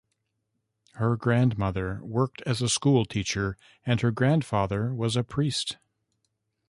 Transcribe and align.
Her 0.93 1.15
grandmother 1.15 1.99
worked 2.03 2.41
as 2.47 2.59
a 2.59 2.69
schoolteacher 2.69 3.55
and 3.85 4.01
her 4.01 4.09
grandfather 4.09 4.95
was 4.95 5.15
a 5.15 5.23
priest. 5.23 5.77